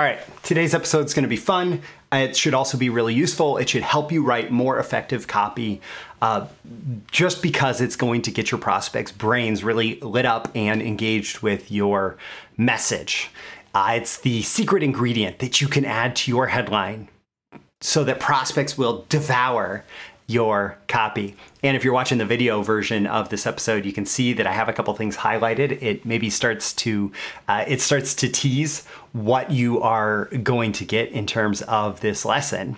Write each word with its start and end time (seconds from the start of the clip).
All 0.00 0.06
right, 0.06 0.18
today's 0.42 0.74
episode 0.74 1.04
is 1.04 1.12
going 1.12 1.24
to 1.24 1.28
be 1.28 1.36
fun. 1.36 1.82
It 2.10 2.34
should 2.34 2.54
also 2.54 2.78
be 2.78 2.88
really 2.88 3.12
useful. 3.12 3.58
It 3.58 3.68
should 3.68 3.82
help 3.82 4.10
you 4.10 4.24
write 4.24 4.50
more 4.50 4.78
effective 4.78 5.26
copy 5.26 5.82
uh, 6.22 6.46
just 7.10 7.42
because 7.42 7.82
it's 7.82 7.96
going 7.96 8.22
to 8.22 8.30
get 8.30 8.50
your 8.50 8.58
prospects' 8.58 9.12
brains 9.12 9.62
really 9.62 10.00
lit 10.00 10.24
up 10.24 10.50
and 10.54 10.80
engaged 10.80 11.40
with 11.40 11.70
your 11.70 12.16
message. 12.56 13.28
Uh, 13.74 13.92
it's 13.96 14.16
the 14.16 14.40
secret 14.40 14.82
ingredient 14.82 15.38
that 15.40 15.60
you 15.60 15.68
can 15.68 15.84
add 15.84 16.16
to 16.16 16.30
your 16.30 16.46
headline 16.46 17.10
so 17.82 18.02
that 18.02 18.20
prospects 18.20 18.78
will 18.78 19.04
devour 19.10 19.84
your 20.26 20.78
copy. 20.88 21.36
And 21.62 21.76
if 21.76 21.84
you're 21.84 21.92
watching 21.94 22.18
the 22.18 22.24
video 22.24 22.62
version 22.62 23.06
of 23.06 23.28
this 23.28 23.46
episode, 23.46 23.84
you 23.84 23.92
can 23.92 24.06
see 24.06 24.32
that 24.32 24.46
I 24.46 24.52
have 24.52 24.68
a 24.68 24.72
couple 24.72 24.94
things 24.94 25.16
highlighted. 25.16 25.82
It 25.82 26.04
maybe 26.04 26.30
starts 26.30 26.72
to 26.74 27.12
uh, 27.48 27.64
it 27.66 27.80
starts 27.80 28.14
to 28.16 28.28
tease 28.28 28.84
what 29.12 29.50
you 29.50 29.80
are 29.82 30.26
going 30.26 30.70
to 30.70 30.84
get 30.84 31.10
in 31.10 31.26
terms 31.26 31.62
of 31.62 32.00
this 32.00 32.24
lesson. 32.24 32.76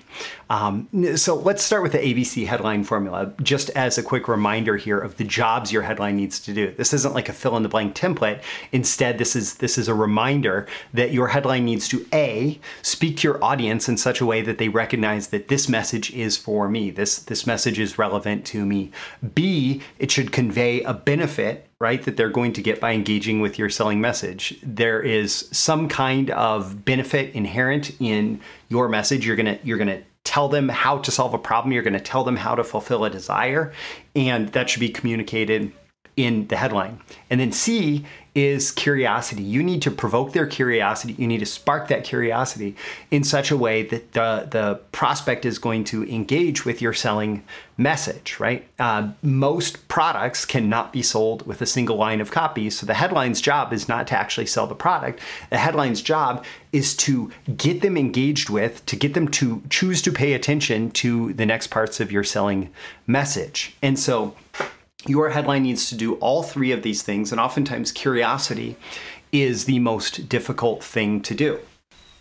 Um, 0.49 0.89
so 1.17 1.35
let's 1.35 1.63
start 1.63 1.83
with 1.83 1.93
the 1.93 1.99
ABC 1.99 2.47
headline 2.47 2.85
formula, 2.85 3.35
just 3.43 3.69
as 3.71 3.99
a 3.99 4.03
quick 4.03 4.29
reminder 4.29 4.79
here 4.79 4.99
of 4.99 5.19
the 5.19 5.25
jobs 5.25 5.73
your 5.73 5.83
headline 5.83 6.17
needs 6.17 6.41
to 6.41 6.55
do. 6.55 6.71
This 6.73 6.95
isn't 6.95 7.15
like 7.15 7.29
a 7.29 7.35
fill 7.35 7.57
in 7.59 7.63
the 7.63 7.69
blank 7.69 7.95
template. 7.95 8.43
Instead, 8.73 9.19
this 9.19 9.37
is 9.37 9.57
this 9.57 9.77
is 9.77 9.89
a 9.89 9.95
reminder 9.95 10.67
that 10.95 11.13
your 11.13 11.29
headline 11.29 11.67
needs 11.67 11.87
to 11.89 12.07
a 12.13 12.59
speak 12.81 13.19
to 13.19 13.29
your 13.29 13.45
audience 13.45 13.89
in 13.89 13.97
such 13.97 14.21
a 14.21 14.27
way 14.27 14.41
that 14.41 14.59
they 14.59 14.69
recognize 14.69 15.29
that 15.29 15.49
this 15.49 15.69
message 15.69 16.11
is 16.13 16.37
for 16.39 16.69
me. 16.69 16.91
This 16.91 17.19
this 17.19 17.47
message 17.47 17.79
is 17.79 17.99
relevant 17.99 18.47
to 18.47 18.65
me 18.65 18.72
me. 18.73 18.91
B, 19.35 19.81
it 19.99 20.11
should 20.11 20.33
convey 20.33 20.83
a 20.83 20.93
benefit, 20.93 21.69
right, 21.79 22.03
that 22.03 22.17
they're 22.17 22.31
going 22.31 22.53
to 22.55 22.63
get 22.63 22.81
by 22.81 22.93
engaging 22.93 23.41
with 23.41 23.59
your 23.59 23.71
selling 23.71 24.01
message. 24.01 24.59
There 24.63 25.01
is 25.01 25.49
some 25.53 25.89
kind 25.89 26.31
of 26.31 26.85
benefit 26.85 27.35
inherent 27.35 27.93
in 28.01 28.41
your 28.69 28.89
message. 28.89 29.27
You're 29.27 29.37
gonna 29.37 29.59
you're 29.63 29.79
gonna 29.79 30.03
tell 30.25 30.49
them 30.49 30.69
how 30.69 30.99
to 30.99 31.11
solve 31.11 31.35
a 31.35 31.39
problem. 31.39 31.73
You're 31.73 31.83
gonna 31.83 32.01
tell 32.01 32.25
them 32.25 32.37
how 32.37 32.55
to 32.55 32.65
fulfill 32.65 33.05
a 33.05 33.11
desire, 33.11 33.73
and 34.17 34.49
that 34.51 34.71
should 34.71 34.81
be 34.81 34.89
communicated 34.89 35.73
in 36.17 36.47
the 36.49 36.57
headline. 36.57 37.01
And 37.31 37.41
then 37.41 37.53
C 37.53 38.05
is 38.35 38.71
curiosity. 38.71 39.43
You 39.43 39.63
need 39.63 39.83
to 39.83 39.91
provoke 39.91 40.33
their 40.33 40.47
curiosity. 40.47 41.15
You 41.19 41.27
need 41.27 41.41
to 41.41 41.47
spark 41.47 41.89
that 41.89 42.03
curiosity 42.03 42.77
in 43.11 43.25
such 43.25 43.51
a 43.51 43.57
way 43.57 43.83
that 43.83 44.13
the, 44.13 44.49
the 44.51 44.81
prospect 44.91 45.45
is 45.45 45.59
going 45.59 45.85
to 45.85 46.05
engage 46.05 46.65
with 46.65 46.81
your 46.81 46.95
selling 46.95 47.45
message, 47.77 48.41
right? 48.41 48.67
Uh, 48.79 49.11
most 49.23 49.87
products 49.89 50.47
cannot 50.47 50.95
be 50.95 51.03
sold 51.03 51.47
with 51.47 51.61
a 51.61 51.67
single 51.67 51.97
line 51.97 52.23
of 52.23 52.31
copy. 52.31 52.71
So 52.71 52.87
the 52.87 52.95
headline's 52.95 53.41
job 53.43 53.73
is 53.73 53.87
not 53.87 54.07
to 54.09 54.19
actually 54.19 54.47
sell 54.47 54.67
the 54.67 54.75
product. 54.75 55.21
The 55.51 55.59
headline's 55.59 56.01
job 56.01 56.45
is 56.73 56.97
to 56.99 57.31
get 57.55 57.83
them 57.83 57.99
engaged 57.99 58.49
with, 58.49 58.85
to 58.87 58.97
get 58.97 59.13
them 59.13 59.29
to 59.29 59.63
choose 59.69 60.01
to 60.03 60.13
pay 60.13 60.33
attention 60.33 60.91
to 60.93 61.35
the 61.35 61.45
next 61.45 61.67
parts 61.67 62.01
of 62.01 62.11
your 62.11 62.25
selling 62.25 62.71
message. 63.07 63.77
And 63.83 63.99
so 63.99 64.35
your 65.07 65.31
headline 65.31 65.63
needs 65.63 65.89
to 65.89 65.95
do 65.95 66.15
all 66.15 66.43
three 66.43 66.73
of 66.73 66.83
these 66.83 67.03
things, 67.03 67.33
and 67.33 67.41
oftentimes 67.41 67.93
curiosity 67.93 68.77
is 69.33 69.65
the 69.65 69.79
most 69.79 70.29
difficult 70.29 70.85
thing 70.85 71.21
to 71.23 71.35
do. 71.35 71.59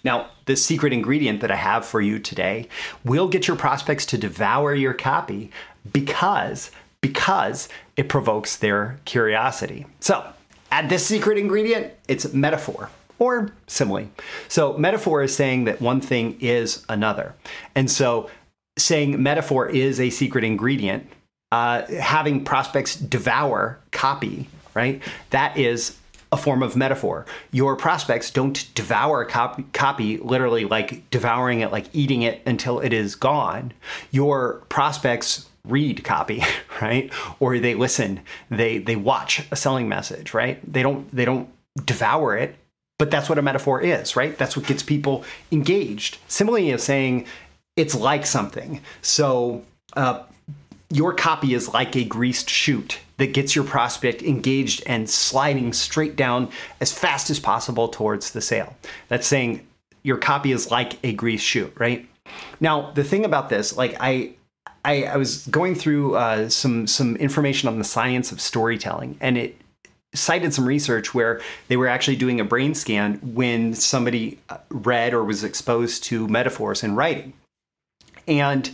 Now, 0.04 0.30
the 0.46 0.56
secret 0.56 0.94
ingredient 0.94 1.42
that 1.42 1.52
I 1.52 1.58
have 1.58 1.86
for 1.86 2.02
you 2.02 2.18
today 2.18 2.68
will 3.04 3.28
get 3.28 3.48
your 3.48 3.58
prospects 3.58 4.06
to 4.08 4.18
devour 4.18 4.74
your 4.74 4.94
copy 4.94 5.52
because 5.92 6.72
because 7.02 7.68
it 7.98 8.10
provokes 8.10 8.56
their 8.56 9.00
curiosity. 9.06 9.88
So, 10.00 10.24
add 10.72 10.90
this 10.90 11.06
secret 11.06 11.40
ingredient, 11.40 11.94
it's 12.08 12.32
metaphor 12.32 12.92
or 13.18 13.52
simile. 13.68 14.10
So, 14.48 14.78
metaphor 14.78 15.24
is 15.24 15.36
saying 15.36 15.66
that 15.66 15.82
one 15.82 16.00
thing 16.00 16.38
is 16.40 16.86
another. 16.90 17.34
And 17.76 17.90
so, 17.90 18.30
saying 18.78 19.22
metaphor 19.22 19.68
is 19.68 20.00
a 20.00 20.12
secret 20.12 20.44
ingredient 20.44 21.10
uh, 21.52 21.86
having 21.88 22.44
prospects 22.44 22.96
devour 22.96 23.80
copy, 23.92 24.48
right? 24.74 25.02
That 25.32 25.58
is 25.58 25.98
a 26.32 26.38
form 26.38 26.64
of 26.64 26.76
metaphor. 26.76 27.26
Your 27.52 27.76
prospects 27.76 28.32
don't 28.32 28.74
devour 28.74 29.26
copy, 29.26 29.66
copy, 29.74 30.18
literally 30.18 30.66
like 30.66 31.10
devouring 31.10 31.60
it, 31.60 31.72
like 31.72 31.88
eating 31.94 32.22
it 32.22 32.42
until 32.46 32.80
it 32.80 32.94
is 32.94 33.16
gone. 33.16 33.74
Your 34.12 34.62
prospects 34.70 35.50
read 35.68 36.04
copy, 36.04 36.44
right? 36.82 37.12
Or 37.40 37.60
they 37.60 37.76
listen, 37.76 38.22
they 38.50 38.78
they 38.78 38.96
watch 38.96 39.46
a 39.52 39.56
selling 39.56 39.90
message, 39.90 40.34
right? 40.34 40.60
They 40.72 40.84
don't 40.84 41.14
they 41.14 41.26
don't 41.26 41.50
devour 41.86 42.38
it, 42.38 42.56
but 42.98 43.12
that's 43.12 43.28
what 43.28 43.38
a 43.38 43.42
metaphor 43.42 43.82
is, 43.82 44.16
right? 44.16 44.38
That's 44.38 44.56
what 44.56 44.66
gets 44.66 44.84
people 44.84 45.26
engaged. 45.52 46.18
Similarly, 46.28 46.70
is 46.70 46.84
saying 46.84 47.26
it's 47.76 47.96
like 47.96 48.26
something. 48.26 48.82
So 49.02 49.66
uh, 49.98 50.24
your 50.92 51.14
copy 51.14 51.54
is 51.54 51.74
like 51.74 51.96
a 51.96 52.04
greased 52.04 52.50
chute 52.50 53.00
that 53.18 53.34
gets 53.34 53.56
your 53.56 53.64
prospect 53.64 54.22
engaged 54.22 54.84
and 54.86 55.10
sliding 55.10 55.74
straight 55.74 56.16
down 56.16 56.50
as 56.80 56.92
fast 56.92 57.30
as 57.30 57.40
possible 57.40 57.88
towards 57.88 58.32
the 58.32 58.42
sale. 58.42 58.76
That's 59.08 59.28
saying 59.28 59.66
your 60.04 60.18
copy 60.18 60.52
is 60.52 60.70
like 60.70 60.98
a 61.04 61.14
greased 61.14 61.46
chute, 61.46 61.74
right? 61.78 62.08
Now, 62.60 62.92
the 62.92 63.04
thing 63.04 63.26
about 63.26 63.50
this, 63.50 63.78
like 63.78 63.96
I, 64.00 64.34
I, 64.84 65.04
I 65.04 65.18
was 65.18 65.48
going 65.48 65.76
through 65.76 66.16
uh, 66.16 66.50
some 66.50 66.88
some 66.88 67.16
information 67.18 67.70
on 67.70 67.78
the 67.78 67.84
science 67.84 68.32
of 68.32 68.42
storytelling, 68.42 69.18
and 69.22 69.38
it 69.38 69.56
cited 70.14 70.54
some 70.54 70.66
research 70.68 71.14
where 71.14 71.40
they 71.68 71.78
were 71.78 71.88
actually 71.88 72.18
doing 72.18 72.40
a 72.40 72.44
brain 72.44 72.74
scan 72.74 73.16
when 73.22 73.74
somebody 73.74 74.40
uh, 74.50 74.58
read 74.70 75.14
or 75.14 75.24
was 75.24 75.44
exposed 75.44 76.04
to 76.06 76.28
metaphors 76.28 76.84
in 76.84 76.96
writing, 76.96 77.34
and 78.28 78.72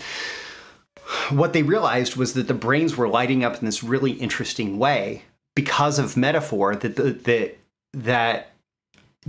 what 1.29 1.53
they 1.53 1.63
realized 1.63 2.16
was 2.16 2.34
that 2.34 2.47
the 2.47 2.53
brains 2.53 2.97
were 2.97 3.07
lighting 3.07 3.44
up 3.44 3.59
in 3.59 3.66
this 3.66 3.84
really 3.84 4.12
interesting 4.12 4.78
way 4.78 5.23
because 5.56 6.00
of 6.00 6.18
metaphor 6.18 6.75
that 6.75 6.95
that 6.95 7.57
that 7.94 8.51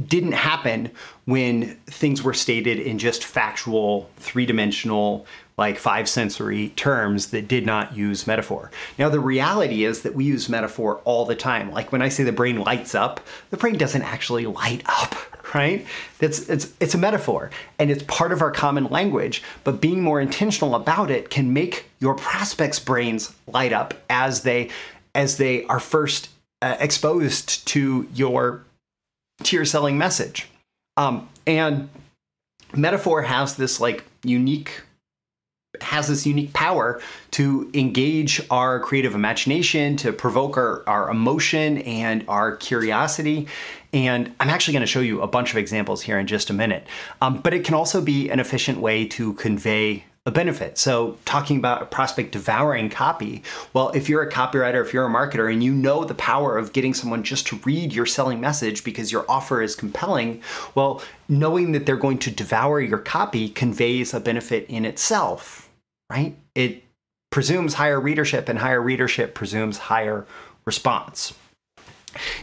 didn't 0.07 0.33
happen 0.33 0.91
when 1.25 1.75
things 1.87 2.23
were 2.23 2.35
stated 2.35 2.79
in 2.79 2.99
just 2.99 3.25
factual 3.25 4.09
three-dimensional 4.17 5.27
like 5.57 5.77
five 5.77 6.09
sensory 6.09 6.69
terms 6.71 7.29
that 7.29 7.49
did 7.49 7.67
not 7.67 7.97
use 7.97 8.27
metaphor. 8.27 8.71
Now 8.97 9.09
the 9.09 9.19
reality 9.19 9.85
is 9.85 10.03
that 10.03 10.15
we 10.15 10.25
use 10.25 10.49
metaphor 10.49 11.01
all 11.05 11.25
the 11.25 11.35
time. 11.35 11.73
Like 11.73 11.91
when 11.91 12.03
I 12.03 12.11
say 12.11 12.23
the 12.23 12.33
brain 12.33 12.61
lights 12.61 12.95
up, 12.95 13.21
the 13.51 13.57
brain 13.57 13.77
doesn't 13.77 14.03
actually 14.03 14.47
light 14.47 14.83
up 14.87 15.17
right? 15.55 15.87
It's, 16.21 16.49
it's, 16.49 16.73
it's 16.81 16.95
a 16.95 16.99
metaphor 16.99 17.51
and 17.79 17.91
it's 17.91 18.03
part 18.05 18.33
of 18.33 18.43
our 18.43 18.51
common 18.51 18.85
language, 18.85 19.43
but 19.65 19.81
being 19.81 20.01
more 20.01 20.21
intentional 20.21 20.75
about 20.75 21.11
it 21.11 21.31
can 21.31 21.53
make 21.53 21.87
your 22.01 22.15
prospects' 22.15 22.79
brains 22.79 23.35
light 23.47 23.73
up 23.73 23.95
as 24.11 24.43
they, 24.43 24.71
as 25.15 25.37
they 25.37 25.65
are 25.65 25.81
first 25.81 26.29
uh, 26.63 26.77
exposed 26.81 27.67
to 27.69 28.09
your, 28.15 28.65
to 29.43 29.57
your 29.57 29.65
selling 29.65 29.97
message. 29.97 30.49
Um, 30.97 31.29
and 31.47 31.89
metaphor 32.75 33.23
has 33.23 33.57
this 33.57 33.81
like 33.81 34.05
unique 34.25 34.83
has 35.83 36.09
this 36.09 36.27
unique 36.27 36.53
power 36.55 37.01
to 37.31 37.71
engage 37.75 38.41
our 38.51 38.81
creative 38.81 39.15
imagination, 39.15 39.97
to 39.99 40.13
provoke 40.13 40.57
our, 40.57 40.83
our 40.89 41.11
emotion 41.11 41.79
and 41.79 42.25
our 42.27 42.57
curiosity. 42.57 43.47
And 43.93 44.35
I'm 44.41 44.49
actually 44.49 44.73
going 44.73 44.83
to 44.83 44.87
show 44.87 45.01
you 45.01 45.21
a 45.21 45.27
bunch 45.27 45.51
of 45.51 45.59
examples 45.59 46.03
here 46.03 46.19
in 46.19 46.27
just 46.27 46.49
a 46.49 46.55
minute. 46.55 46.87
Um, 47.21 47.41
but 47.41 47.53
it 47.53 47.65
can 47.65 47.75
also 47.75 48.01
be 48.01 48.31
an 48.31 48.41
efficient 48.41 48.81
way 48.81 49.07
to 49.09 49.35
convey 49.35 50.05
a 50.29 50.31
benefit. 50.31 50.77
So, 50.77 51.17
talking 51.25 51.57
about 51.57 51.81
a 51.81 51.87
prospect 51.87 52.33
devouring 52.33 52.91
copy, 52.91 53.43
well, 53.73 53.89
if 53.91 54.11
you're 54.11 54.21
a 54.21 54.31
copywriter, 54.31 54.85
if 54.85 54.93
you're 54.93 55.07
a 55.07 55.11
marketer, 55.11 55.51
and 55.51 55.65
you 55.65 55.73
know 55.73 56.05
the 56.05 56.15
power 56.15 56.59
of 56.59 56.75
getting 56.75 56.93
someone 56.93 57.23
just 57.23 57.47
to 57.47 57.57
read 57.65 57.95
your 57.95 58.05
selling 58.05 58.39
message 58.39 58.85
because 58.85 59.11
your 59.11 59.25
offer 59.27 59.63
is 59.63 59.75
compelling, 59.75 60.43
well, 60.75 61.03
knowing 61.31 61.73
that 61.73 61.87
they're 61.87 61.97
going 61.97 62.19
to 62.19 62.31
devour 62.31 62.79
your 62.79 62.99
copy 62.99 63.49
conveys 63.49 64.13
a 64.13 64.21
benefit 64.21 64.67
in 64.69 64.85
itself, 64.85 65.71
right? 66.11 66.37
It 66.55 66.85
presumes 67.31 67.75
higher 67.75 67.99
readership, 67.99 68.51
and 68.51 68.59
higher 68.59 68.83
readership 68.83 69.35
presumes 69.35 69.79
higher 69.79 70.27
response. 70.67 71.33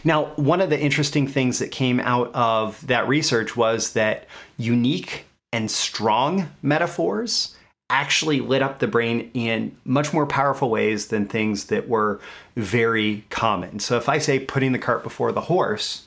Now, 0.02 0.24
one 0.34 0.60
of 0.60 0.70
the 0.70 0.80
interesting 0.80 1.28
things 1.28 1.60
that 1.60 1.70
came 1.70 2.00
out 2.00 2.34
of 2.34 2.84
that 2.88 3.06
research 3.06 3.56
was 3.56 3.92
that 3.92 4.26
unique 4.56 5.26
and 5.52 5.70
strong 5.70 6.50
metaphors 6.62 7.55
actually 7.88 8.40
lit 8.40 8.62
up 8.62 8.78
the 8.78 8.86
brain 8.86 9.30
in 9.34 9.76
much 9.84 10.12
more 10.12 10.26
powerful 10.26 10.70
ways 10.70 11.08
than 11.08 11.26
things 11.26 11.66
that 11.66 11.88
were 11.88 12.20
very 12.56 13.24
common. 13.30 13.78
So 13.78 13.96
if 13.96 14.08
I 14.08 14.18
say 14.18 14.38
putting 14.40 14.72
the 14.72 14.78
cart 14.78 15.02
before 15.02 15.32
the 15.32 15.42
horse, 15.42 16.04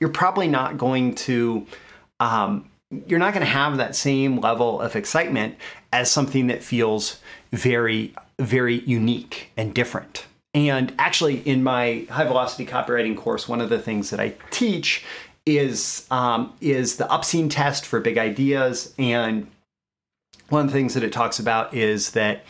you're 0.00 0.10
probably 0.10 0.48
not 0.48 0.76
going 0.76 1.14
to 1.14 1.66
um, 2.20 2.68
you're 3.06 3.18
not 3.18 3.32
going 3.32 3.44
to 3.44 3.50
have 3.50 3.78
that 3.78 3.96
same 3.96 4.38
level 4.38 4.80
of 4.80 4.96
excitement 4.96 5.56
as 5.92 6.10
something 6.10 6.48
that 6.48 6.62
feels 6.62 7.20
very 7.52 8.14
very 8.38 8.80
unique 8.80 9.50
and 9.56 9.74
different. 9.74 10.26
And 10.54 10.92
actually, 10.98 11.38
in 11.48 11.62
my 11.62 12.06
high 12.10 12.26
velocity 12.26 12.66
copywriting 12.66 13.16
course, 13.16 13.48
one 13.48 13.60
of 13.62 13.70
the 13.70 13.78
things 13.78 14.10
that 14.10 14.20
I 14.20 14.34
teach 14.50 15.04
is 15.46 16.06
um, 16.10 16.52
is 16.60 16.96
the 16.96 17.04
Upscene 17.04 17.50
test 17.50 17.86
for 17.86 18.00
big 18.00 18.18
ideas, 18.18 18.92
and 18.98 19.46
one 20.48 20.62
of 20.62 20.66
the 20.66 20.72
things 20.72 20.94
that 20.94 21.02
it 21.02 21.12
talks 21.12 21.38
about 21.38 21.74
is 21.74 22.10
that 22.12 22.44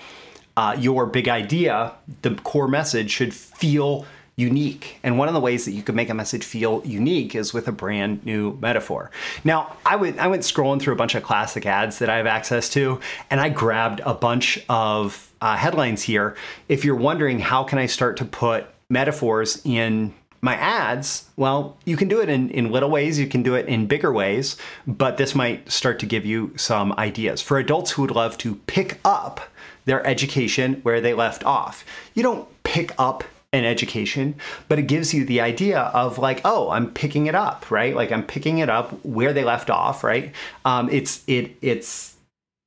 uh, 0.57 0.77
your 0.79 1.07
big 1.07 1.29
idea, 1.29 1.93
the 2.23 2.35
core 2.35 2.69
message, 2.69 3.11
should 3.11 3.33
feel 3.33 4.05
unique. 4.37 4.99
And 5.03 5.19
one 5.19 5.29
of 5.29 5.35
the 5.35 5.41
ways 5.41 5.65
that 5.67 5.73
you 5.73 5.83
can 5.83 5.95
make 5.95 6.09
a 6.09 6.15
message 6.15 6.45
feel 6.45 6.83
unique 6.85 7.35
is 7.35 7.53
with 7.53 7.69
a 7.69 7.73
brand 7.73 8.25
new 8.25 8.59
metaphor. 8.61 9.11
Now, 9.45 9.77
I 9.85 9.97
went 9.97 10.19
I 10.19 10.27
went 10.27 10.43
scrolling 10.43 10.81
through 10.81 10.95
a 10.95 10.97
bunch 10.97 11.15
of 11.15 11.23
classic 11.23 11.67
ads 11.67 11.99
that 11.99 12.09
I 12.09 12.17
have 12.17 12.27
access 12.27 12.69
to, 12.71 13.01
and 13.31 13.41
I 13.41 13.51
grabbed 13.51 14.01
a 14.05 14.15
bunch 14.15 14.65
of 14.69 15.31
uh, 15.41 15.57
headlines 15.57 16.03
here. 16.03 16.35
If 16.69 16.85
you're 16.85 16.97
wondering 16.97 17.41
how 17.41 17.63
can 17.65 17.79
I 17.79 17.87
start 17.87 18.17
to 18.19 18.25
put 18.25 18.67
metaphors 18.89 19.61
in 19.65 20.15
my 20.45 20.57
ads, 20.57 21.29
well, 21.37 21.77
you 21.85 21.97
can 21.97 22.09
do 22.09 22.21
it 22.21 22.29
in, 22.29 22.51
in 22.51 22.73
little 22.73 22.91
ways, 22.91 23.19
you 23.19 23.29
can 23.29 23.45
do 23.45 23.55
it 23.55 23.67
in 23.69 23.87
bigger 23.87 24.13
ways, 24.13 24.57
but 24.89 25.17
this 25.17 25.37
might 25.37 25.71
start 25.71 26.01
to 26.01 26.07
give 26.07 26.27
you 26.27 26.53
some 26.57 26.93
ideas. 26.99 27.41
For 27.41 27.59
adults 27.59 27.93
who 27.93 28.03
would 28.03 28.11
love 28.11 28.37
to 28.39 28.57
pick 28.67 28.99
up 29.05 29.41
their 29.85 30.05
education 30.05 30.81
where 30.83 31.01
they 31.01 31.15
left 31.15 31.45
off, 31.45 31.85
you 32.13 32.25
don't 32.25 32.49
pick 32.65 32.93
up 32.99 33.23
an 33.53 33.65
education, 33.65 34.35
but 34.67 34.81
it 34.81 34.89
gives 34.89 35.15
you 35.15 35.25
the 35.25 35.41
idea 35.41 35.79
of 35.79 36.19
like, 36.19 36.41
oh, 36.45 36.71
I'm 36.71 36.91
picking 36.91 37.27
it 37.27 37.37
up, 37.37 37.71
right? 37.71 37.95
Like 37.95 38.11
I'm 38.11 38.25
picking 38.25 38.59
it 38.59 38.69
up 38.69 38.93
where 39.05 39.33
they 39.33 39.45
left 39.45 39.71
off, 39.71 40.03
right? 40.03 40.33
Um, 40.65 40.89
it's 40.91 41.23
it 41.27 41.57
it's 41.61 42.12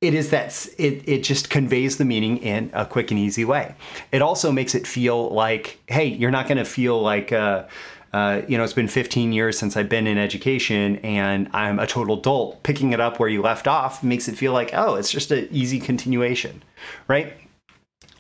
it 0.06 0.14
is 0.14 0.30
that 0.30 0.68
it 0.78 1.08
it 1.08 1.24
just 1.24 1.50
conveys 1.50 1.98
the 1.98 2.06
meaning 2.06 2.38
in 2.38 2.70
a 2.74 2.86
quick 2.86 3.12
and 3.12 3.20
easy 3.20 3.44
way. 3.44 3.76
It 4.12 4.22
also 4.22 4.52
makes 4.52 4.76
it 4.76 4.86
feel 4.86 5.30
like, 5.30 5.80
hey, 5.88 6.06
you're 6.06 6.32
not 6.32 6.48
going 6.48 6.58
to 6.58 6.66
feel 6.66 7.02
like. 7.02 7.32
Uh, 7.32 7.66
uh, 8.14 8.44
you 8.48 8.58
know, 8.58 8.64
it's 8.64 8.72
been 8.72 8.88
15 8.88 9.34
years 9.34 9.60
since 9.60 9.76
I've 9.76 9.90
been 9.90 10.08
in 10.08 10.18
education 10.18 10.96
and 10.98 11.50
I'm 11.52 11.80
a 11.80 11.86
total 11.86 12.16
dolt. 12.16 12.64
Picking 12.64 12.94
it 12.94 13.02
up 13.02 13.20
where 13.20 13.28
you 13.28 13.42
left 13.42 13.68
off 13.68 14.06
makes 14.06 14.30
it 14.30 14.38
feel 14.38 14.54
like, 14.54 14.70
oh, 14.74 14.96
it's 14.96 15.12
just 15.12 15.32
an 15.32 15.50
easy 15.52 15.82
continuation, 15.82 16.64
right? 17.10 17.34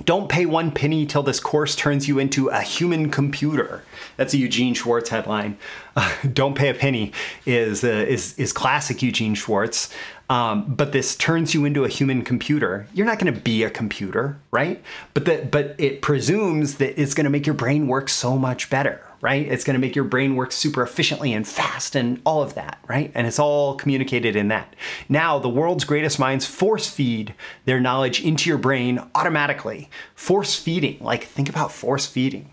Don't 0.04 0.28
pay 0.28 0.46
one 0.46 0.72
penny 0.72 1.06
till 1.06 1.24
this 1.24 1.40
course 1.40 1.76
turns 1.76 2.10
you 2.10 2.20
into 2.20 2.50
a 2.50 2.60
human 2.60 3.10
computer. 3.10 3.84
That's 4.18 4.34
a 4.34 4.38
Eugene 4.38 4.74
Schwartz 4.74 5.10
headline. 5.10 5.58
Uh, 5.96 6.14
Don't 6.34 6.56
pay 6.56 6.70
a 6.70 6.74
penny 6.74 7.14
is 7.46 7.84
uh, 7.84 7.88
is 7.88 8.38
is 8.38 8.52
classic 8.52 9.02
Eugene 9.02 9.36
Schwartz. 9.36 9.94
Um, 10.30 10.74
but 10.74 10.92
this 10.92 11.16
turns 11.16 11.54
you 11.54 11.66
into 11.66 11.84
a 11.84 11.88
human 11.88 12.24
computer. 12.24 12.88
You're 12.94 13.06
not 13.06 13.20
going 13.20 13.34
to 13.34 13.40
be 13.40 13.64
a 13.64 13.70
computer, 13.70 14.40
right? 14.52 14.84
But 15.14 15.26
that 15.26 15.52
but 15.52 15.76
it 15.78 16.02
presumes 16.02 16.76
that 16.76 17.00
it's 17.00 17.14
going 17.14 17.26
to 17.26 17.30
make 17.30 17.46
your 17.46 17.56
brain 17.56 17.88
work 17.88 18.10
so 18.10 18.38
much 18.38 18.70
better, 18.70 19.02
right? 19.22 19.46
It's 19.48 19.64
going 19.64 19.76
to 19.76 19.80
make 19.80 19.96
your 19.96 20.06
brain 20.06 20.36
work 20.36 20.52
super 20.52 20.82
efficiently 20.82 21.32
and 21.32 21.48
fast 21.48 21.96
and 21.96 22.22
all 22.26 22.42
of 22.42 22.56
that, 22.56 22.80
right? 22.88 23.12
And 23.14 23.28
it's 23.28 23.40
all 23.40 23.76
communicated 23.76 24.36
in 24.36 24.48
that. 24.48 24.76
Now, 25.08 25.38
the 25.38 25.50
world's 25.50 25.84
greatest 25.84 26.18
minds 26.18 26.46
force 26.46 26.90
feed 26.90 27.36
their 27.66 27.80
knowledge 27.80 28.24
into 28.24 28.50
your 28.50 28.58
brain 28.58 29.00
automatically. 29.14 29.90
Force 30.16 30.58
feeding, 30.58 30.98
like 31.02 31.24
think 31.24 31.50
about 31.50 31.72
force 31.72 32.08
feeding. 32.08 32.50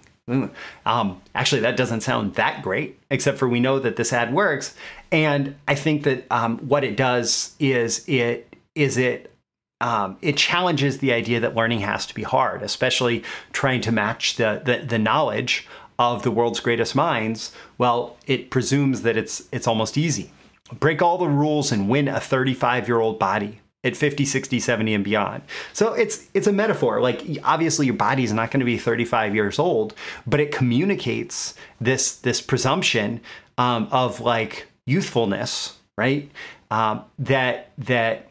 Um, 0.86 1.20
actually, 1.34 1.62
that 1.62 1.76
doesn't 1.76 2.02
sound 2.02 2.34
that 2.34 2.62
great, 2.62 3.00
except 3.10 3.38
for 3.38 3.48
we 3.48 3.58
know 3.58 3.78
that 3.80 3.96
this 3.96 4.12
ad 4.12 4.32
works. 4.32 4.74
And 5.10 5.56
I 5.66 5.74
think 5.74 6.04
that 6.04 6.30
um, 6.30 6.58
what 6.58 6.84
it 6.84 6.96
does 6.96 7.56
is 7.58 8.08
it 8.08 8.54
is 8.74 8.96
it 8.96 9.32
um, 9.80 10.16
it 10.22 10.36
challenges 10.36 10.98
the 10.98 11.12
idea 11.12 11.40
that 11.40 11.56
learning 11.56 11.80
has 11.80 12.06
to 12.06 12.14
be 12.14 12.22
hard, 12.22 12.62
especially 12.62 13.24
trying 13.52 13.80
to 13.80 13.90
match 13.90 14.36
the, 14.36 14.62
the, 14.64 14.86
the 14.86 14.98
knowledge 14.98 15.66
of 15.98 16.22
the 16.22 16.30
world's 16.30 16.60
greatest 16.60 16.94
minds. 16.94 17.52
Well, 17.78 18.16
it 18.26 18.48
presumes 18.48 19.02
that 19.02 19.16
it's 19.16 19.48
it's 19.50 19.66
almost 19.66 19.98
easy. 19.98 20.30
Break 20.78 21.02
all 21.02 21.18
the 21.18 21.28
rules 21.28 21.72
and 21.72 21.88
win 21.88 22.06
a 22.06 22.20
35 22.20 22.86
year 22.86 23.00
old 23.00 23.18
body 23.18 23.60
at 23.84 23.96
50, 23.96 24.24
60, 24.24 24.60
70 24.60 24.94
and 24.94 25.04
beyond. 25.04 25.42
So 25.72 25.92
it's 25.94 26.28
it's 26.34 26.46
a 26.46 26.52
metaphor. 26.52 27.00
Like 27.00 27.22
obviously 27.42 27.86
your 27.86 27.96
body's 27.96 28.32
not 28.32 28.50
going 28.50 28.60
to 28.60 28.66
be 28.66 28.78
35 28.78 29.34
years 29.34 29.58
old, 29.58 29.94
but 30.26 30.40
it 30.40 30.52
communicates 30.52 31.54
this 31.80 32.16
this 32.16 32.40
presumption 32.40 33.20
um, 33.58 33.88
of 33.90 34.20
like 34.20 34.68
youthfulness, 34.86 35.78
right? 35.96 36.30
Um, 36.70 37.04
that 37.18 37.72
that 37.78 38.28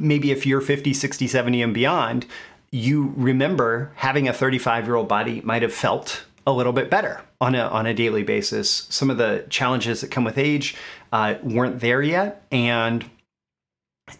maybe 0.00 0.32
if 0.32 0.46
you're 0.46 0.60
50, 0.60 0.92
60, 0.92 1.26
70 1.28 1.62
and 1.62 1.74
beyond, 1.74 2.26
you 2.70 3.12
remember 3.16 3.92
having 3.96 4.28
a 4.28 4.32
35 4.32 4.86
year 4.86 4.96
old 4.96 5.08
body 5.08 5.40
might 5.42 5.62
have 5.62 5.74
felt 5.74 6.24
a 6.46 6.52
little 6.52 6.72
bit 6.72 6.90
better 6.90 7.22
on 7.40 7.54
a 7.54 7.60
on 7.60 7.86
a 7.86 7.94
daily 7.94 8.22
basis. 8.22 8.86
Some 8.90 9.10
of 9.10 9.18
the 9.18 9.44
challenges 9.50 10.00
that 10.00 10.10
come 10.10 10.24
with 10.24 10.38
age 10.38 10.74
uh, 11.12 11.34
weren't 11.42 11.80
there 11.80 12.02
yet, 12.02 12.44
and 12.50 13.04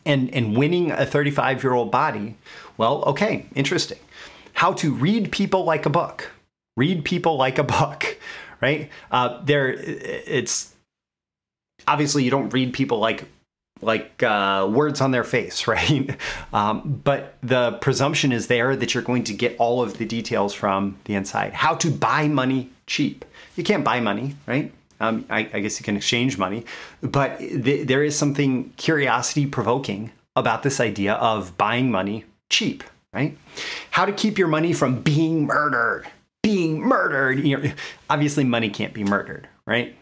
and 0.04 0.32
and 0.34 0.56
winning 0.56 0.90
a 0.90 1.04
35 1.04 1.62
year 1.62 1.72
old 1.72 1.90
body 1.90 2.36
well 2.76 3.02
okay 3.04 3.46
interesting. 3.54 3.98
How 4.54 4.72
to 4.74 4.94
read 4.94 5.32
people 5.32 5.64
like 5.64 5.84
a 5.86 5.90
book. 5.90 6.30
Read 6.76 7.04
people 7.04 7.36
like 7.36 7.58
a 7.58 7.64
book 7.64 8.18
right? 8.60 8.90
Uh, 9.10 9.42
there 9.44 9.68
it's 9.68 10.74
obviously 11.86 12.24
you 12.24 12.30
don't 12.30 12.52
read 12.52 12.72
people 12.72 12.98
like 12.98 13.28
like 13.82 14.22
uh, 14.22 14.66
words 14.70 15.00
on 15.00 15.10
their 15.10 15.24
face 15.24 15.66
right? 15.74 16.16
Um, 16.52 17.00
but 17.04 17.36
the 17.42 17.72
presumption 17.72 18.32
is 18.32 18.46
there 18.46 18.74
that 18.76 18.94
you're 18.94 19.02
going 19.02 19.24
to 19.24 19.34
get 19.34 19.56
all 19.58 19.82
of 19.82 19.98
the 19.98 20.06
details 20.06 20.54
from 20.54 20.96
the 21.04 21.14
inside. 21.14 21.52
How 21.52 21.74
to 21.76 21.90
buy 21.90 22.28
money 22.28 22.70
cheap. 22.86 23.24
You 23.56 23.64
can't 23.64 23.84
buy 23.84 24.00
money 24.00 24.36
right 24.46 24.72
um, 25.00 25.24
I, 25.28 25.48
I, 25.52 25.60
guess 25.60 25.78
you 25.78 25.84
can 25.84 25.96
exchange 25.96 26.38
money, 26.38 26.64
but 27.02 27.38
th- 27.38 27.86
there 27.86 28.04
is 28.04 28.16
something 28.16 28.70
curiosity 28.76 29.46
provoking 29.46 30.12
about 30.36 30.62
this 30.62 30.80
idea 30.80 31.14
of 31.14 31.56
buying 31.56 31.90
money 31.90 32.24
cheap, 32.50 32.84
right? 33.12 33.36
How 33.90 34.04
to 34.04 34.12
keep 34.12 34.38
your 34.38 34.48
money 34.48 34.72
from 34.72 35.02
being 35.02 35.46
murdered, 35.46 36.06
being 36.42 36.80
murdered. 36.80 37.40
You 37.40 37.58
know, 37.58 37.72
obviously, 38.10 38.44
money 38.44 38.70
can't 38.70 38.94
be 38.94 39.04
murdered, 39.04 39.48
right? 39.66 39.96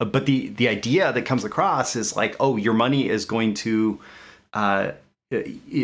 Uh, 0.00 0.04
but 0.04 0.26
the 0.26 0.48
the 0.48 0.68
idea 0.68 1.12
that 1.12 1.22
comes 1.22 1.44
across 1.44 1.96
is 1.96 2.16
like, 2.16 2.36
oh, 2.40 2.56
your 2.56 2.74
money 2.74 3.08
is 3.08 3.24
going 3.24 3.54
to. 3.54 4.00
Uh, 4.52 4.92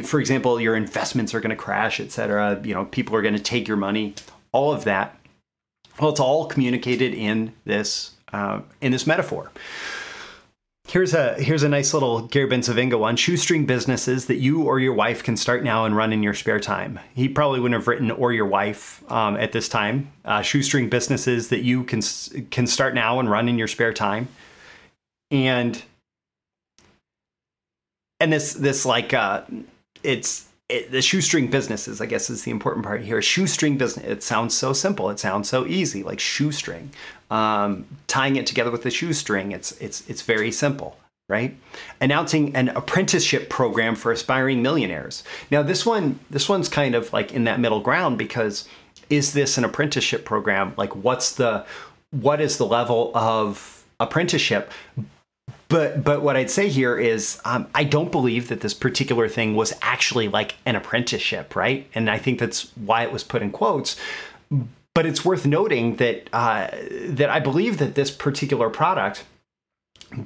for 0.04 0.20
example, 0.20 0.60
your 0.60 0.76
investments 0.76 1.34
are 1.34 1.40
going 1.40 1.50
to 1.50 1.56
crash, 1.56 2.00
etc. 2.00 2.60
You 2.62 2.74
know, 2.74 2.84
people 2.84 3.16
are 3.16 3.22
going 3.22 3.34
to 3.36 3.42
take 3.42 3.66
your 3.66 3.78
money, 3.78 4.14
all 4.52 4.72
of 4.72 4.84
that. 4.84 5.18
Well, 5.98 6.10
it's 6.10 6.20
all 6.20 6.46
communicated 6.46 7.14
in 7.14 7.54
this 7.64 8.12
uh, 8.32 8.60
in 8.80 8.92
this 8.92 9.06
metaphor. 9.06 9.50
Here's 10.88 11.12
a 11.12 11.34
here's 11.34 11.62
a 11.62 11.68
nice 11.68 11.92
little 11.92 12.22
Gary 12.22 12.48
Bencivenga 12.48 12.98
one: 12.98 13.16
shoestring 13.16 13.66
businesses 13.66 14.24
that 14.24 14.36
you 14.36 14.62
or 14.62 14.80
your 14.80 14.94
wife 14.94 15.22
can 15.22 15.36
start 15.36 15.62
now 15.62 15.84
and 15.84 15.94
run 15.94 16.14
in 16.14 16.22
your 16.22 16.32
spare 16.32 16.58
time. 16.58 16.98
He 17.14 17.28
probably 17.28 17.60
wouldn't 17.60 17.78
have 17.78 17.86
written 17.86 18.10
"or 18.10 18.32
your 18.32 18.46
wife" 18.46 19.02
um, 19.12 19.36
at 19.36 19.52
this 19.52 19.68
time. 19.68 20.10
Uh, 20.24 20.40
shoestring 20.40 20.88
businesses 20.88 21.50
that 21.50 21.60
you 21.60 21.84
can 21.84 22.00
can 22.50 22.66
start 22.66 22.94
now 22.94 23.20
and 23.20 23.30
run 23.30 23.50
in 23.50 23.58
your 23.58 23.68
spare 23.68 23.92
time, 23.92 24.28
and 25.30 25.82
and 28.18 28.32
this 28.32 28.54
this 28.54 28.86
like 28.86 29.12
uh, 29.12 29.42
it's 30.02 30.47
it, 30.68 30.90
the 30.90 31.00
shoestring 31.00 31.48
businesses, 31.48 32.00
I 32.00 32.06
guess, 32.06 32.28
is 32.28 32.44
the 32.44 32.50
important 32.50 32.84
part 32.84 33.02
here. 33.02 33.22
Shoestring 33.22 33.78
business. 33.78 34.04
It 34.04 34.22
sounds 34.22 34.54
so 34.54 34.72
simple. 34.72 35.08
It 35.08 35.18
sounds 35.18 35.48
so 35.48 35.66
easy, 35.66 36.02
like 36.02 36.20
shoestring. 36.20 36.90
Um, 37.30 37.86
tying 38.06 38.36
it 38.36 38.46
together 38.46 38.70
with 38.70 38.82
the 38.82 38.90
shoestring. 38.90 39.52
It's 39.52 39.72
it's 39.72 40.08
it's 40.08 40.22
very 40.22 40.52
simple, 40.52 40.98
right? 41.28 41.56
Announcing 42.00 42.54
an 42.54 42.68
apprenticeship 42.70 43.48
program 43.48 43.94
for 43.94 44.12
aspiring 44.12 44.62
millionaires. 44.62 45.24
Now 45.50 45.62
this 45.62 45.86
one 45.86 46.20
this 46.28 46.48
one's 46.48 46.68
kind 46.68 46.94
of 46.94 47.12
like 47.12 47.32
in 47.32 47.44
that 47.44 47.60
middle 47.60 47.80
ground 47.80 48.18
because 48.18 48.68
is 49.08 49.32
this 49.32 49.56
an 49.56 49.64
apprenticeship 49.64 50.26
program? 50.26 50.74
Like 50.76 50.94
what's 50.94 51.32
the 51.32 51.64
what 52.10 52.40
is 52.42 52.58
the 52.58 52.66
level 52.66 53.10
of 53.14 53.86
apprenticeship? 54.00 54.70
But 55.68 56.02
but 56.02 56.22
what 56.22 56.36
I'd 56.36 56.50
say 56.50 56.68
here 56.68 56.98
is 56.98 57.40
um, 57.44 57.68
I 57.74 57.84
don't 57.84 58.10
believe 58.10 58.48
that 58.48 58.60
this 58.60 58.74
particular 58.74 59.28
thing 59.28 59.54
was 59.54 59.74
actually 59.82 60.28
like 60.28 60.56
an 60.64 60.76
apprenticeship, 60.76 61.54
right? 61.54 61.86
And 61.94 62.10
I 62.10 62.18
think 62.18 62.38
that's 62.38 62.70
why 62.76 63.02
it 63.02 63.12
was 63.12 63.22
put 63.22 63.42
in 63.42 63.50
quotes. 63.50 63.96
But 64.94 65.06
it's 65.06 65.24
worth 65.24 65.46
noting 65.46 65.96
that 65.96 66.28
uh, 66.32 66.68
that 67.08 67.28
I 67.30 67.38
believe 67.38 67.78
that 67.78 67.94
this 67.94 68.10
particular 68.10 68.70
product 68.70 69.24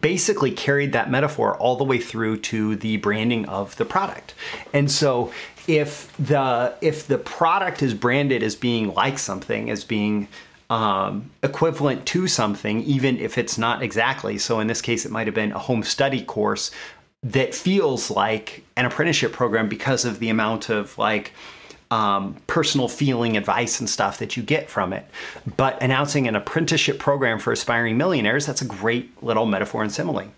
basically 0.00 0.52
carried 0.52 0.92
that 0.92 1.10
metaphor 1.10 1.56
all 1.56 1.76
the 1.76 1.84
way 1.84 1.98
through 1.98 2.38
to 2.38 2.76
the 2.76 2.96
branding 2.98 3.44
of 3.46 3.76
the 3.76 3.84
product. 3.84 4.34
And 4.72 4.90
so 4.90 5.32
if 5.66 6.14
the 6.18 6.74
if 6.80 7.06
the 7.06 7.18
product 7.18 7.82
is 7.82 7.94
branded 7.94 8.42
as 8.42 8.54
being 8.54 8.94
like 8.94 9.18
something, 9.18 9.70
as 9.70 9.84
being 9.84 10.28
um, 10.72 11.30
equivalent 11.42 12.06
to 12.06 12.26
something, 12.26 12.82
even 12.84 13.18
if 13.18 13.36
it's 13.36 13.58
not 13.58 13.82
exactly. 13.82 14.38
So 14.38 14.58
in 14.58 14.68
this 14.68 14.80
case, 14.80 15.04
it 15.04 15.12
might 15.12 15.26
have 15.26 15.34
been 15.34 15.52
a 15.52 15.58
home 15.58 15.82
study 15.82 16.22
course 16.22 16.70
that 17.22 17.54
feels 17.54 18.10
like 18.10 18.64
an 18.74 18.86
apprenticeship 18.86 19.32
program 19.32 19.68
because 19.68 20.06
of 20.06 20.18
the 20.18 20.30
amount 20.30 20.70
of 20.70 20.96
like 20.96 21.32
um, 21.90 22.36
personal 22.46 22.88
feeling 22.88 23.36
advice 23.36 23.80
and 23.80 23.90
stuff 23.90 24.16
that 24.18 24.34
you 24.34 24.42
get 24.42 24.70
from 24.70 24.94
it. 24.94 25.06
But 25.58 25.80
announcing 25.82 26.26
an 26.26 26.34
apprenticeship 26.34 26.98
program 26.98 27.38
for 27.38 27.52
aspiring 27.52 27.98
millionaires, 27.98 28.46
that's 28.46 28.62
a 28.62 28.66
great 28.66 29.22
little 29.22 29.44
metaphor 29.44 29.82
and 29.82 29.92
simile. 29.92 30.32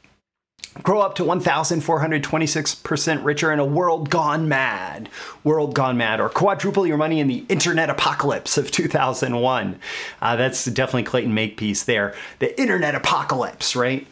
Grow 0.82 1.00
up 1.00 1.14
to 1.16 1.22
1,426% 1.22 3.24
richer 3.24 3.52
in 3.52 3.60
a 3.60 3.64
world 3.64 4.10
gone 4.10 4.48
mad. 4.48 5.08
World 5.44 5.74
gone 5.74 5.96
mad, 5.96 6.20
or 6.20 6.28
quadruple 6.28 6.84
your 6.86 6.96
money 6.96 7.20
in 7.20 7.28
the 7.28 7.44
internet 7.48 7.90
apocalypse 7.90 8.58
of 8.58 8.72
2001. 8.72 9.78
Uh, 10.20 10.36
that's 10.36 10.64
definitely 10.64 11.04
Clayton 11.04 11.32
Makepeace 11.32 11.84
there. 11.84 12.14
The 12.40 12.60
internet 12.60 12.96
apocalypse, 12.96 13.76
right? 13.76 14.04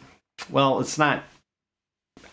Well, 0.51 0.79
it's 0.79 0.99
not 0.99 1.25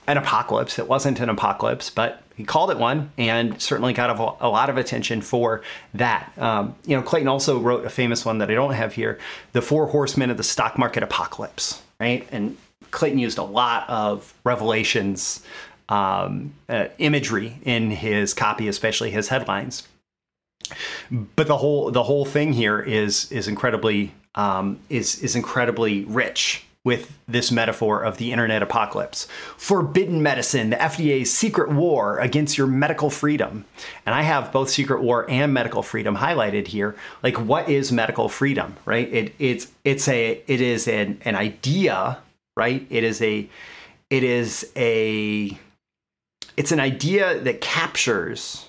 an 0.07 0.17
apocalypse. 0.17 0.77
It 0.77 0.87
wasn't 0.87 1.19
an 1.19 1.29
apocalypse, 1.29 1.89
but 1.89 2.21
he 2.35 2.43
called 2.43 2.71
it 2.71 2.77
one 2.77 3.11
and 3.17 3.61
certainly 3.61 3.93
got 3.93 4.09
a, 4.09 4.45
a 4.45 4.49
lot 4.49 4.69
of 4.69 4.77
attention 4.77 5.21
for 5.21 5.61
that. 5.93 6.31
Um, 6.37 6.75
you 6.85 6.95
know, 6.95 7.03
Clayton 7.03 7.27
also 7.27 7.59
wrote 7.59 7.85
a 7.85 7.89
famous 7.89 8.25
one 8.25 8.39
that 8.39 8.49
I 8.49 8.53
don't 8.53 8.73
have 8.73 8.93
here 8.93 9.19
The 9.53 9.61
Four 9.61 9.87
Horsemen 9.87 10.29
of 10.29 10.37
the 10.37 10.43
Stock 10.43 10.77
Market 10.77 11.03
Apocalypse, 11.03 11.81
right? 11.99 12.27
And 12.31 12.57
Clayton 12.91 13.19
used 13.19 13.37
a 13.37 13.43
lot 13.43 13.89
of 13.89 14.33
revelations 14.43 15.43
um, 15.89 16.53
uh, 16.67 16.87
imagery 16.97 17.59
in 17.63 17.91
his 17.91 18.33
copy, 18.33 18.67
especially 18.67 19.11
his 19.11 19.29
headlines. 19.29 19.87
But 21.09 21.47
the 21.47 21.57
whole 21.57 21.91
the 21.91 22.03
whole 22.03 22.25
thing 22.25 22.53
here 22.53 22.79
is 22.79 23.31
is 23.31 23.47
incredibly 23.47 24.13
um, 24.35 24.79
is 24.89 25.21
is 25.23 25.35
incredibly 25.35 26.05
rich 26.05 26.65
with 26.85 27.11
this 27.27 27.51
metaphor 27.51 28.03
of 28.03 28.17
the 28.17 28.31
internet 28.31 28.63
apocalypse. 28.63 29.27
Forbidden 29.57 30.23
medicine, 30.23 30.69
the 30.69 30.77
FDA's 30.77 31.29
secret 31.29 31.69
war 31.69 32.19
against 32.19 32.57
your 32.57 32.67
medical 32.67 33.09
freedom. 33.09 33.65
And 34.05 34.15
I 34.15 34.21
have 34.21 34.51
both 34.53 34.69
secret 34.69 35.01
war 35.01 35.29
and 35.29 35.53
medical 35.53 35.83
freedom 35.83 36.17
highlighted 36.17 36.67
here. 36.67 36.95
Like 37.21 37.35
what 37.37 37.67
is 37.67 37.91
medical 37.91 38.29
freedom, 38.29 38.77
right? 38.85 39.11
It 39.13 39.35
it's 39.39 39.67
it's 39.83 40.07
a 40.07 40.41
it 40.47 40.61
is 40.61 40.87
an, 40.87 41.19
an 41.25 41.35
idea, 41.35 42.19
right? 42.59 42.85
It 42.89 43.05
is 43.05 43.21
a 43.21 43.47
it 44.09 44.23
is 44.23 44.69
a 44.75 45.57
it's 46.57 46.73
an 46.73 46.81
idea 46.81 47.39
that 47.39 47.61
captures 47.61 48.67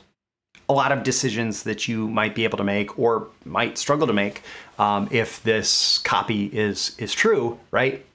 a 0.69 0.73
lot 0.73 0.93
of 0.93 1.03
decisions 1.03 1.65
that 1.65 1.89
you 1.89 2.07
might 2.07 2.33
be 2.33 2.45
able 2.45 2.57
to 2.57 2.65
make 2.65 2.97
or 2.97 3.27
might 3.45 3.77
struggle 3.77 4.07
to 4.07 4.13
make 4.13 4.43
um, 4.79 5.09
if 5.11 5.43
this 5.43 5.99
copy 5.99 6.47
is 6.47 6.95
is 6.99 7.13
true, 7.13 7.59
right? 7.73 8.07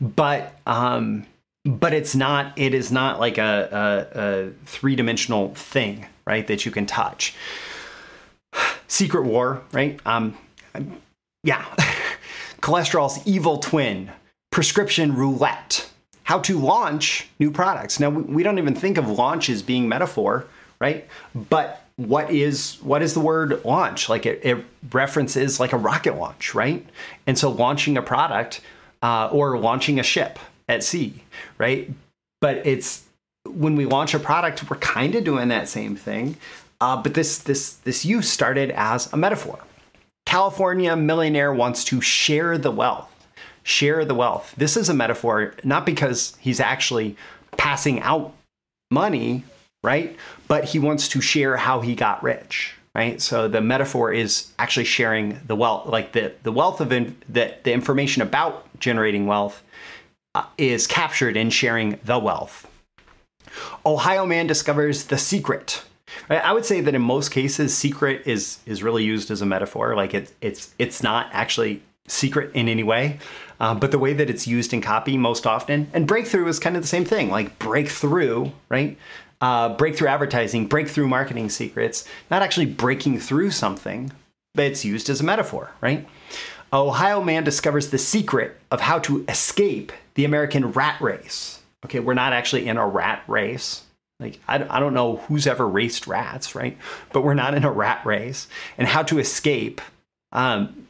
But 0.00 0.54
um, 0.68 1.26
but 1.64 1.92
it's 1.92 2.14
not. 2.14 2.56
It 2.56 2.72
is 2.72 2.92
not 2.92 3.18
like 3.18 3.38
a, 3.38 4.06
a, 4.14 4.20
a 4.20 4.50
three 4.66 4.94
dimensional 4.94 5.52
thing, 5.56 6.06
right? 6.24 6.46
That 6.46 6.64
you 6.64 6.70
can 6.70 6.86
touch. 6.86 7.34
Secret 8.86 9.24
War, 9.24 9.62
right? 9.72 9.98
Um, 10.06 10.38
yeah. 11.42 11.64
Cholesterol's 12.60 13.26
evil 13.26 13.58
twin. 13.58 14.10
Prescription 14.60 15.16
roulette. 15.16 15.88
How 16.24 16.38
to 16.40 16.58
launch 16.58 17.28
new 17.38 17.50
products. 17.50 17.98
Now 17.98 18.10
we 18.10 18.42
don't 18.42 18.58
even 18.58 18.74
think 18.74 18.98
of 18.98 19.08
launch 19.08 19.48
as 19.48 19.62
being 19.62 19.88
metaphor 19.88 20.46
right? 20.80 21.06
But 21.34 21.84
what 21.96 22.30
is 22.30 22.78
what 22.82 23.02
is 23.02 23.14
the 23.14 23.20
word 23.20 23.64
launch? 23.64 24.08
Like 24.08 24.26
it, 24.26 24.40
it 24.42 24.64
references 24.90 25.60
like 25.60 25.72
a 25.72 25.76
rocket 25.76 26.16
launch, 26.16 26.54
right? 26.54 26.84
And 27.26 27.38
so 27.38 27.50
launching 27.50 27.96
a 27.96 28.02
product 28.02 28.62
uh, 29.02 29.28
or 29.30 29.58
launching 29.58 30.00
a 30.00 30.02
ship 30.02 30.38
at 30.68 30.82
sea, 30.82 31.22
right? 31.58 31.90
But 32.40 32.66
it's 32.66 33.04
when 33.46 33.76
we 33.76 33.84
launch 33.84 34.14
a 34.14 34.18
product, 34.18 34.68
we're 34.68 34.78
kind 34.78 35.14
of 35.14 35.24
doing 35.24 35.48
that 35.48 35.68
same 35.68 35.96
thing. 35.96 36.36
Uh, 36.80 37.00
but 37.00 37.14
this 37.14 37.38
this 37.38 37.74
this 37.74 38.04
use 38.04 38.28
started 38.28 38.70
as 38.70 39.12
a 39.12 39.16
metaphor. 39.16 39.58
California 40.24 40.96
millionaire 40.96 41.52
wants 41.52 41.84
to 41.84 42.00
share 42.00 42.56
the 42.56 42.70
wealth. 42.70 43.08
Share 43.62 44.04
the 44.04 44.14
wealth. 44.14 44.54
This 44.56 44.76
is 44.76 44.88
a 44.88 44.94
metaphor, 44.94 45.54
not 45.64 45.86
because 45.86 46.36
he's 46.40 46.60
actually 46.60 47.16
passing 47.56 48.00
out 48.00 48.34
money 48.90 49.44
right? 49.82 50.16
But 50.48 50.64
he 50.64 50.78
wants 50.78 51.08
to 51.08 51.20
share 51.20 51.56
how 51.56 51.80
he 51.80 51.94
got 51.94 52.22
rich, 52.22 52.74
right? 52.94 53.20
So 53.20 53.48
the 53.48 53.60
metaphor 53.60 54.12
is 54.12 54.52
actually 54.58 54.84
sharing 54.84 55.40
the 55.46 55.56
wealth, 55.56 55.86
like 55.86 56.12
the 56.12 56.32
the 56.42 56.52
wealth 56.52 56.80
of 56.80 56.92
in, 56.92 57.16
the 57.28 57.54
the 57.62 57.72
information 57.72 58.22
about 58.22 58.66
generating 58.78 59.26
wealth 59.26 59.62
uh, 60.34 60.44
is 60.58 60.86
captured 60.86 61.36
in 61.36 61.50
sharing 61.50 61.98
the 62.04 62.18
wealth. 62.18 62.66
Ohio 63.84 64.26
man 64.26 64.46
discovers 64.46 65.04
the 65.04 65.18
secret. 65.18 65.82
I 66.28 66.52
would 66.52 66.64
say 66.64 66.80
that 66.80 66.94
in 66.94 67.02
most 67.02 67.30
cases, 67.30 67.76
secret 67.76 68.26
is 68.26 68.58
is 68.66 68.82
really 68.82 69.04
used 69.04 69.30
as 69.30 69.42
a 69.42 69.46
metaphor. 69.46 69.94
Like 69.96 70.14
it's 70.14 70.32
it's 70.40 70.74
it's 70.78 71.02
not 71.02 71.28
actually 71.32 71.82
secret 72.10 72.50
in 72.54 72.68
any 72.68 72.82
way. 72.82 73.18
Uh, 73.58 73.74
but 73.74 73.90
the 73.90 73.98
way 73.98 74.14
that 74.14 74.30
it's 74.30 74.46
used 74.46 74.72
in 74.72 74.80
copy 74.80 75.18
most 75.18 75.46
often, 75.46 75.90
and 75.92 76.06
breakthrough 76.06 76.46
is 76.48 76.58
kind 76.58 76.76
of 76.76 76.82
the 76.82 76.88
same 76.88 77.04
thing. 77.04 77.30
Like 77.30 77.58
breakthrough, 77.58 78.50
right? 78.70 78.96
uh, 79.40 79.70
breakthrough 79.70 80.08
advertising, 80.08 80.66
breakthrough 80.66 81.08
marketing 81.08 81.48
secrets, 81.48 82.06
not 82.30 82.42
actually 82.42 82.66
breaking 82.66 83.18
through 83.18 83.50
something, 83.50 84.12
but 84.54 84.66
it's 84.66 84.84
used 84.84 85.08
as 85.08 85.20
a 85.20 85.24
metaphor, 85.24 85.70
right? 85.80 86.06
Ohio 86.72 87.22
man 87.22 87.42
discovers 87.42 87.88
the 87.88 87.98
secret 87.98 88.58
of 88.70 88.80
how 88.80 88.98
to 89.00 89.24
escape 89.28 89.92
the 90.14 90.24
American 90.24 90.72
rat 90.72 91.00
race. 91.00 91.60
Okay, 91.84 92.00
we're 92.00 92.14
not 92.14 92.32
actually 92.32 92.68
in 92.68 92.76
a 92.76 92.86
rat 92.86 93.22
race. 93.26 93.82
Like, 94.20 94.38
I, 94.46 94.56
I 94.76 94.80
don't 94.80 94.92
know 94.92 95.16
who's 95.16 95.46
ever 95.46 95.66
raced 95.66 96.06
rats, 96.06 96.54
right? 96.54 96.76
But 97.12 97.22
we're 97.22 97.34
not 97.34 97.54
in 97.54 97.64
a 97.64 97.72
rat 97.72 98.04
race. 98.04 98.48
And 98.76 98.86
how 98.86 99.02
to 99.04 99.18
escape, 99.18 99.80
um, 100.32 100.86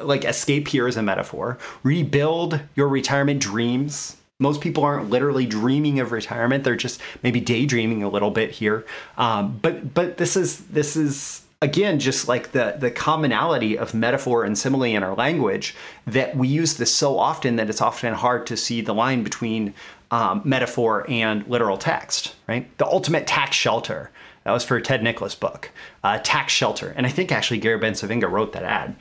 like, 0.00 0.24
escape 0.24 0.68
here 0.68 0.88
is 0.88 0.96
a 0.96 1.02
metaphor. 1.02 1.58
Rebuild 1.82 2.60
your 2.74 2.88
retirement 2.88 3.40
dreams. 3.40 4.16
Most 4.38 4.60
people 4.60 4.84
aren't 4.84 5.10
literally 5.10 5.46
dreaming 5.46 6.00
of 6.00 6.12
retirement. 6.12 6.64
They're 6.64 6.76
just 6.76 7.00
maybe 7.22 7.40
daydreaming 7.40 8.02
a 8.02 8.08
little 8.08 8.30
bit 8.30 8.50
here. 8.50 8.84
Um, 9.16 9.58
but 9.62 9.94
but 9.94 10.18
this 10.18 10.36
is 10.36 10.66
this 10.66 10.96
is 10.96 11.42
again 11.62 11.98
just 11.98 12.28
like 12.28 12.52
the 12.52 12.76
the 12.78 12.90
commonality 12.90 13.78
of 13.78 13.94
metaphor 13.94 14.44
and 14.44 14.58
simile 14.58 14.82
in 14.82 15.02
our 15.02 15.14
language 15.14 15.74
that 16.06 16.36
we 16.36 16.48
use 16.48 16.76
this 16.76 16.94
so 16.94 17.18
often 17.18 17.56
that 17.56 17.70
it's 17.70 17.80
often 17.80 18.12
hard 18.12 18.46
to 18.48 18.56
see 18.56 18.82
the 18.82 18.92
line 18.92 19.22
between 19.22 19.72
um, 20.10 20.42
metaphor 20.44 21.06
and 21.08 21.46
literal 21.48 21.78
text 21.78 22.34
right? 22.46 22.76
The 22.78 22.86
ultimate 22.86 23.26
tax 23.26 23.56
shelter. 23.56 24.10
That 24.44 24.52
was 24.52 24.64
for 24.64 24.78
ted 24.80 25.02
nicholas 25.02 25.34
book 25.34 25.70
uh, 26.04 26.20
tax 26.22 26.52
shelter. 26.52 26.92
And 26.94 27.06
i 27.06 27.10
think 27.10 27.32
actually 27.32 27.58
gary 27.58 27.80
bencivenga 27.80 28.30
wrote 28.30 28.52
that 28.52 28.62
ad 28.62 28.94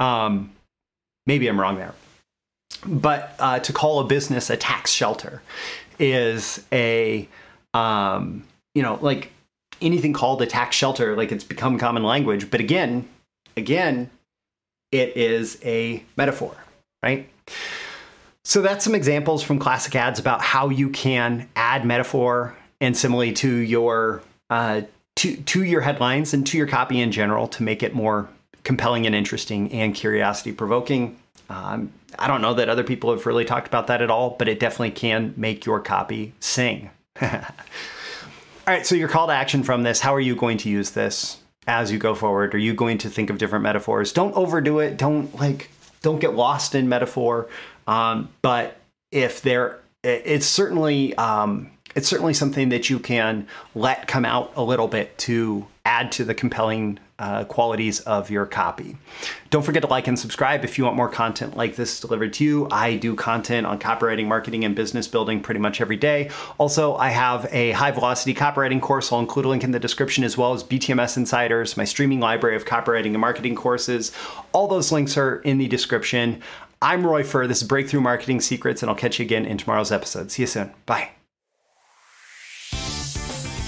um, 0.00 0.50
maybe 1.26 1.46
i'm 1.46 1.60
wrong 1.60 1.76
there 1.76 1.94
but 2.86 3.34
uh, 3.38 3.58
to 3.60 3.72
call 3.72 4.00
a 4.00 4.04
business 4.04 4.50
a 4.50 4.56
tax 4.56 4.90
shelter 4.90 5.42
is 5.98 6.64
a, 6.72 7.28
um, 7.74 8.44
you 8.74 8.82
know, 8.82 8.98
like 9.00 9.30
anything 9.80 10.12
called 10.12 10.42
a 10.42 10.46
tax 10.46 10.76
shelter, 10.76 11.16
like 11.16 11.30
it's 11.30 11.44
become 11.44 11.78
common 11.78 12.02
language. 12.02 12.50
But 12.50 12.60
again, 12.60 13.08
again, 13.56 14.10
it 14.90 15.16
is 15.16 15.58
a 15.62 16.02
metaphor, 16.16 16.56
right? 17.02 17.28
So 18.44 18.62
that's 18.62 18.84
some 18.84 18.94
examples 18.94 19.42
from 19.42 19.58
classic 19.58 19.94
ads 19.94 20.18
about 20.18 20.40
how 20.42 20.70
you 20.70 20.88
can 20.88 21.48
add 21.54 21.84
metaphor 21.84 22.56
and 22.80 22.96
simile 22.96 23.32
to 23.34 23.48
your 23.48 24.22
uh, 24.48 24.82
to 25.16 25.36
to 25.36 25.64
your 25.64 25.82
headlines 25.82 26.32
and 26.32 26.46
to 26.46 26.56
your 26.56 26.66
copy 26.66 27.00
in 27.00 27.12
general 27.12 27.46
to 27.48 27.62
make 27.62 27.82
it 27.82 27.94
more 27.94 28.28
compelling 28.64 29.06
and 29.06 29.14
interesting 29.14 29.70
and 29.72 29.94
curiosity 29.94 30.52
provoking. 30.52 31.18
Um, 31.48 31.92
I 32.18 32.28
don't 32.28 32.42
know 32.42 32.54
that 32.54 32.68
other 32.68 32.84
people 32.84 33.10
have 33.10 33.26
really 33.26 33.44
talked 33.44 33.66
about 33.66 33.88
that 33.88 34.02
at 34.02 34.10
all, 34.10 34.36
but 34.38 34.48
it 34.48 34.60
definitely 34.60 34.92
can 34.92 35.34
make 35.36 35.66
your 35.66 35.80
copy 35.80 36.32
sing. 36.40 36.90
all 37.22 37.28
right, 38.66 38.86
so 38.86 38.94
your 38.94 39.08
call 39.08 39.26
to 39.26 39.32
action 39.32 39.62
from 39.62 39.82
this 39.82 40.00
how 40.00 40.14
are 40.14 40.20
you 40.20 40.36
going 40.36 40.58
to 40.58 40.68
use 40.68 40.90
this 40.90 41.38
as 41.66 41.92
you 41.92 41.98
go 41.98 42.14
forward? 42.14 42.54
Are 42.54 42.58
you 42.58 42.74
going 42.74 42.98
to 42.98 43.08
think 43.08 43.30
of 43.30 43.38
different 43.38 43.62
metaphors? 43.62 44.12
Don't 44.12 44.34
overdo 44.34 44.78
it. 44.78 44.96
Don't 44.96 45.34
like, 45.38 45.70
don't 46.02 46.20
get 46.20 46.34
lost 46.34 46.74
in 46.74 46.88
metaphor. 46.88 47.48
Um, 47.86 48.28
but 48.42 48.80
if 49.10 49.42
there, 49.42 49.80
it's 50.02 50.46
certainly, 50.46 51.14
um, 51.16 51.70
it's 51.94 52.08
certainly 52.08 52.34
something 52.34 52.68
that 52.68 52.88
you 52.88 52.98
can 52.98 53.46
let 53.74 54.06
come 54.06 54.24
out 54.24 54.52
a 54.56 54.62
little 54.62 54.88
bit 54.88 55.18
to 55.18 55.66
add 55.84 56.12
to 56.12 56.24
the 56.24 56.34
compelling 56.34 56.98
uh, 57.20 57.44
qualities 57.44 58.00
of 58.00 58.30
your 58.30 58.46
copy. 58.46 58.96
Don't 59.50 59.62
forget 59.62 59.82
to 59.82 59.88
like 59.88 60.08
and 60.08 60.18
subscribe 60.18 60.64
if 60.64 60.78
you 60.78 60.84
want 60.84 60.96
more 60.96 61.08
content 61.08 61.56
like 61.56 61.76
this 61.76 62.00
delivered 62.00 62.32
to 62.34 62.44
you. 62.44 62.68
I 62.70 62.96
do 62.96 63.14
content 63.14 63.66
on 63.66 63.78
copywriting, 63.78 64.26
marketing, 64.26 64.64
and 64.64 64.74
business 64.74 65.06
building 65.06 65.40
pretty 65.40 65.60
much 65.60 65.80
every 65.80 65.96
day. 65.96 66.30
Also, 66.58 66.96
I 66.96 67.10
have 67.10 67.46
a 67.52 67.72
high 67.72 67.90
velocity 67.90 68.34
copywriting 68.34 68.80
course. 68.80 69.12
I'll 69.12 69.20
include 69.20 69.44
a 69.44 69.48
link 69.48 69.62
in 69.62 69.70
the 69.70 69.78
description 69.78 70.24
as 70.24 70.38
well 70.38 70.54
as 70.54 70.64
BTMS 70.64 71.18
Insiders, 71.18 71.76
my 71.76 71.84
streaming 71.84 72.20
library 72.20 72.56
of 72.56 72.64
copywriting 72.64 73.10
and 73.10 73.20
marketing 73.20 73.54
courses. 73.54 74.12
All 74.52 74.66
those 74.66 74.90
links 74.90 75.16
are 75.18 75.36
in 75.42 75.58
the 75.58 75.68
description. 75.68 76.42
I'm 76.80 77.06
Roy 77.06 77.22
Furr. 77.22 77.46
This 77.46 77.60
is 77.60 77.68
Breakthrough 77.68 78.00
Marketing 78.00 78.40
Secrets, 78.40 78.82
and 78.82 78.88
I'll 78.88 78.96
catch 78.96 79.18
you 79.18 79.26
again 79.26 79.44
in 79.44 79.58
tomorrow's 79.58 79.92
episode. 79.92 80.30
See 80.30 80.44
you 80.44 80.46
soon. 80.46 80.72
Bye. 80.86 81.10